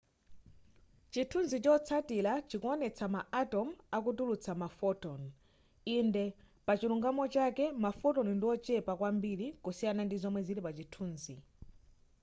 [1.11, 5.21] chithunzi chotsatila chikuonetsa ma atom akutulutsa ma photon
[5.97, 6.25] inde
[6.67, 11.35] pachilungamo chake ma photon ndiochepa kwambiri kusiyana ndi zomwe zili pa chithunzi